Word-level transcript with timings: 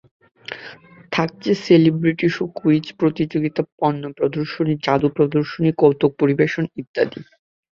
থাকছে 1.11 1.49
celebrity 1.63 2.27
show, 2.29 2.43
quiz 2.57 2.85
প্রতিযোগিতা, 2.99 3.61
পণ্য 3.79 4.03
প্রদর্শনী, 4.17 4.73
জাদু 4.85 5.07
প্রদর্শনী, 5.17 5.69
কৌতুক 5.81 6.11
পরিবেশন 6.21 6.63
ইত্যাদি। 6.81 7.19